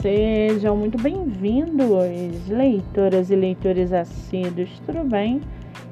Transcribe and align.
Sejam 0.00 0.76
muito 0.76 0.96
bem-vindos, 0.96 2.46
leitoras 2.48 3.32
e 3.32 3.34
leitores 3.34 3.92
assíduos, 3.92 4.70
tudo 4.86 5.02
bem? 5.02 5.40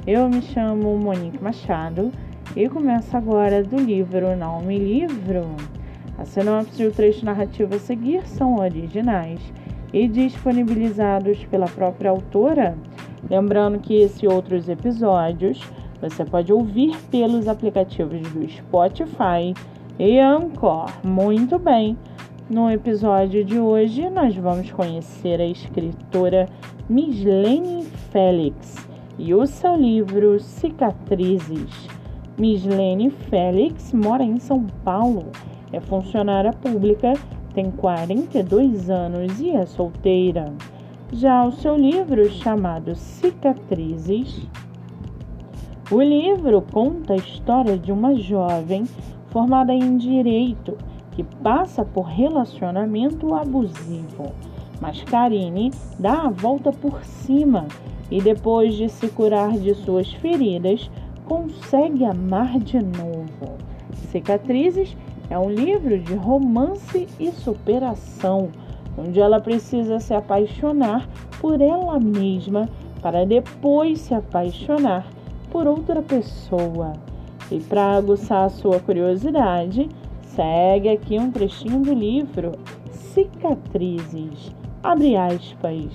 Eu 0.07 0.29
me 0.29 0.41
chamo 0.43 0.97
Monique 0.97 1.43
Machado 1.43 2.13
e 2.55 2.69
começo 2.69 3.17
agora 3.17 3.65
do 3.65 3.77
livro 3.77 4.37
Não 4.37 4.63
Me 4.63 4.79
Livro. 4.79 5.57
A 6.17 6.25
sinopse 6.25 6.85
e 6.85 6.87
o 6.87 6.93
trecho 6.93 7.25
narrativo 7.25 7.75
a 7.75 7.81
seguir 7.81 8.25
são 8.29 8.61
originais 8.61 9.41
e 9.93 10.07
disponibilizados 10.07 11.45
pela 11.47 11.67
própria 11.67 12.11
autora. 12.11 12.79
Lembrando 13.29 13.81
que 13.81 14.03
esses 14.03 14.23
outros 14.23 14.69
episódios 14.69 15.61
você 16.01 16.25
pode 16.25 16.53
ouvir 16.53 16.97
pelos 17.11 17.49
aplicativos 17.49 18.21
do 18.21 18.49
Spotify 18.49 19.53
e 19.99 20.21
Anchor. 20.21 20.93
Muito 21.03 21.59
bem! 21.59 21.99
No 22.49 22.71
episódio 22.71 23.45
de 23.45 23.59
hoje, 23.59 24.09
nós 24.09 24.37
vamos 24.37 24.71
conhecer 24.71 25.41
a 25.41 25.45
escritora 25.45 26.49
Mislene 26.89 27.83
Félix 28.13 28.87
e 29.19 29.35
o 29.35 29.45
seu 29.49 29.75
livro 29.75 30.39
Cicatrizes. 30.39 31.89
Mislene 32.39 33.11
Félix 33.11 33.93
mora 33.93 34.23
em 34.23 34.39
São 34.39 34.65
Paulo, 34.85 35.25
é 35.73 35.81
funcionária 35.81 36.53
pública, 36.53 37.15
tem 37.53 37.69
42 37.73 38.91
anos 38.91 39.41
e 39.41 39.51
é 39.51 39.67
solteira. 39.67 40.53
Já 41.13 41.45
o 41.45 41.51
seu 41.51 41.75
livro, 41.77 42.31
chamado 42.31 42.95
Cicatrizes, 42.95 44.49
o 45.91 46.01
livro 46.01 46.63
conta 46.63 47.15
a 47.15 47.17
história 47.17 47.77
de 47.77 47.91
uma 47.91 48.15
jovem 48.15 48.85
formada 49.31 49.75
em 49.75 49.97
direito 49.97 50.79
que 51.17 51.25
passa 51.25 51.83
por 51.83 52.05
relacionamento 52.05 53.35
abusivo. 53.35 54.33
Mas 54.81 55.03
Karine 55.03 55.73
dá 55.99 56.25
a 56.25 56.31
volta 56.31 56.71
por 56.71 57.03
cima 57.03 57.67
e, 58.11 58.21
depois 58.21 58.75
de 58.75 58.91
se 58.91 59.09
curar 59.09 59.53
de 59.53 59.75
suas 59.75 60.13
feridas, 60.13 60.91
consegue 61.25 62.05
amar 62.05 62.59
de 62.61 62.77
novo. 62.83 63.57
Cicatrizes 64.11 64.95
é 65.31 65.39
um 65.39 65.49
livro 65.49 65.99
de 65.99 66.15
romance 66.15 67.09
e 67.19 67.31
superação, 67.33 68.51
onde 68.99 69.19
ela 69.19 69.41
precisa 69.41 69.99
se 69.99 70.13
apaixonar 70.13 71.09
por 71.41 71.63
ela 71.63 71.99
mesma 71.99 72.69
para 73.01 73.25
depois 73.25 74.01
se 74.01 74.15
apaixonar 74.15 75.07
por 75.51 75.67
outra 75.67 76.03
pessoa. 76.03 76.93
E 77.51 77.59
para 77.61 77.97
aguçar 77.97 78.45
a 78.45 78.51
sua 78.51 78.81
curiosidade, 78.81 79.89
Segue 80.27 80.91
aqui 80.91 81.19
um 81.19 81.31
trechinho 81.31 81.81
do 81.81 81.95
livro 81.95 82.53
Cicatrizes. 82.91 84.53
Abre 84.83 85.17
aspas. 85.17 85.91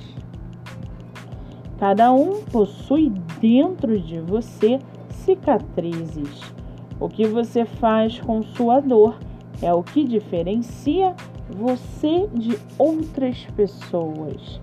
Cada 1.78 2.12
um 2.12 2.44
possui 2.46 3.12
dentro 3.40 4.00
de 4.00 4.20
você 4.20 4.80
cicatrizes. 5.10 6.54
O 7.00 7.08
que 7.08 7.28
você 7.28 7.66
faz 7.66 8.20
com 8.20 8.42
sua 8.42 8.80
dor 8.80 9.20
é 9.62 9.72
o 9.74 9.84
que 9.84 10.04
diferencia 10.04 11.16
você 11.50 12.28
de 12.34 12.58
outras 12.80 13.46
pessoas. 13.56 14.62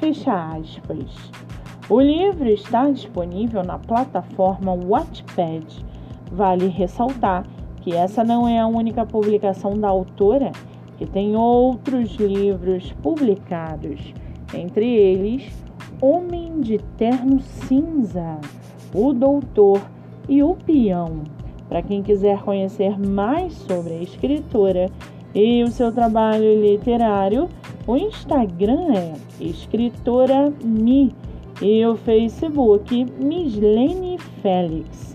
Fecha 0.00 0.56
aspas. 0.56 1.30
O 1.88 2.00
livro 2.00 2.48
está 2.48 2.90
disponível 2.90 3.62
na 3.62 3.78
plataforma 3.78 4.72
Wattpad. 4.74 5.84
Vale 6.32 6.68
ressaltar 6.68 7.44
que 7.80 7.94
essa 7.94 8.22
não 8.22 8.46
é 8.46 8.58
a 8.58 8.66
única 8.66 9.04
publicação 9.06 9.78
da 9.78 9.88
autora, 9.88 10.52
que 10.98 11.06
tem 11.06 11.34
outros 11.36 12.14
livros 12.16 12.92
publicados, 13.02 14.12
entre 14.54 14.86
eles 14.86 15.50
Homem 16.00 16.60
de 16.60 16.78
Terno 16.96 17.40
Cinza, 17.40 18.38
O 18.94 19.12
Doutor 19.12 19.80
e 20.28 20.42
O 20.42 20.54
Peão. 20.54 21.22
Para 21.68 21.82
quem 21.82 22.02
quiser 22.02 22.42
conhecer 22.42 22.98
mais 22.98 23.52
sobre 23.52 23.94
a 23.94 24.02
escritora 24.02 24.90
e 25.34 25.62
o 25.62 25.68
seu 25.68 25.92
trabalho 25.92 26.60
literário, 26.60 27.48
o 27.86 27.96
Instagram 27.96 28.92
é 28.94 29.14
Escritora 29.40 30.52
Mi 30.64 31.14
e 31.62 31.84
o 31.86 31.96
Facebook 31.96 33.04
Mislene 33.18 34.18
Félix. 34.42 35.09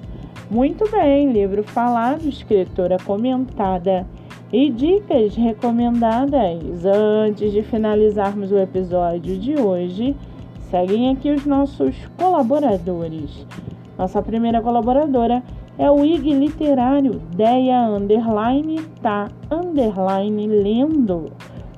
Muito 0.50 0.88
bem, 0.92 1.32
livro 1.32 1.64
falado, 1.64 2.30
escritora 2.30 2.98
comentada 3.04 4.06
e 4.54 4.70
dicas 4.70 5.36
recomendadas. 5.36 6.86
Antes 6.86 7.52
de 7.52 7.64
finalizarmos 7.64 8.52
o 8.52 8.60
episódio 8.60 9.40
de 9.40 9.60
hoje, 9.60 10.16
seguem 10.70 11.10
aqui 11.10 11.32
os 11.32 11.48
nossos 11.48 11.96
colaboradores. 12.16 13.44
Nossa 13.98 14.22
primeira 14.22 14.62
colaboradora 14.62 15.42
é 15.80 15.90
o 15.90 16.06
IG 16.06 16.34
Literário 16.34 17.20
Deia 17.36 17.90
Underline 17.90 18.82
Tá 19.02 19.30
Underline 19.50 20.46
Lendo. 20.46 21.32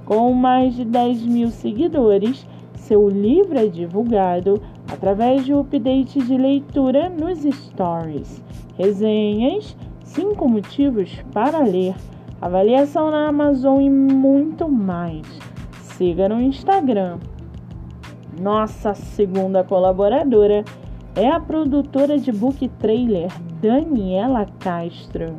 Com 0.03 0.33
mais 0.33 0.75
de 0.75 0.83
10 0.83 1.21
mil 1.25 1.47
seguidores, 1.51 2.45
seu 2.75 3.07
livro 3.07 3.57
é 3.57 3.67
divulgado 3.67 4.61
através 4.91 5.45
de 5.45 5.53
update 5.53 6.19
de 6.19 6.37
leitura 6.37 7.09
nos 7.09 7.39
stories 7.39 8.41
resenhas, 8.77 9.75
cinco 10.03 10.47
motivos 10.47 11.11
para 11.33 11.59
ler, 11.59 11.95
avaliação 12.39 13.09
na 13.09 13.27
Amazon 13.27 13.81
e 13.81 13.89
muito 13.89 14.69
mais. 14.69 15.25
Siga 15.81 16.29
no 16.29 16.39
Instagram. 16.39 17.17
Nossa 18.39 18.93
segunda 18.93 19.63
colaboradora 19.63 20.63
é 21.15 21.27
a 21.27 21.39
produtora 21.39 22.19
de 22.19 22.31
book 22.31 22.67
trailer 22.79 23.31
Daniela 23.59 24.45
Castro. 24.59 25.35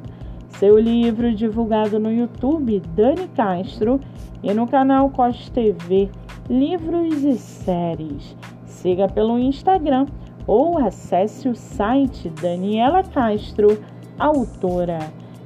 Seu 0.48 0.76
livro 0.76 1.32
divulgado 1.32 2.00
no 2.00 2.12
YouTube 2.12 2.82
Dani 2.96 3.28
Castro 3.36 4.00
e 4.42 4.52
no 4.52 4.66
canal 4.66 5.08
Cos 5.10 5.48
TV 5.50 6.10
Livros 6.50 7.22
e 7.22 7.38
Séries. 7.38 8.36
Siga 8.78 9.08
pelo 9.08 9.40
Instagram 9.40 10.06
ou 10.46 10.78
acesse 10.78 11.48
o 11.48 11.54
site 11.56 12.28
Daniela 12.40 13.02
Castro, 13.02 13.82
autora. 14.16 15.00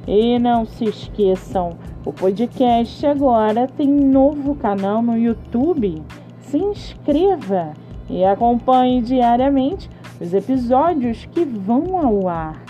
E 0.07 0.39
não 0.39 0.67
se 0.67 0.85
esqueçam, 0.85 1.71
o 2.05 2.13
podcast 2.13 3.07
agora 3.07 3.67
tem 3.67 3.89
novo 3.89 4.55
canal 4.55 5.01
no 5.01 5.17
YouTube. 5.17 6.03
Se 6.41 6.59
inscreva 6.59 7.73
e 8.11 8.23
acompanhe 8.23 9.01
diariamente 9.01 9.89
os 10.21 10.35
episódios 10.35 11.25
que 11.25 11.43
vão 11.43 11.97
ao 11.97 12.29
ar. 12.29 12.63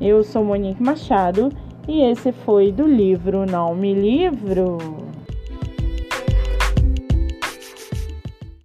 Eu 0.00 0.24
sou 0.24 0.44
Monique 0.44 0.82
Machado 0.82 1.48
e 1.86 2.02
esse 2.02 2.32
foi 2.32 2.72
do 2.72 2.88
livro 2.88 3.46
Não 3.46 3.72
Me 3.72 3.94
Livro. 3.94 5.07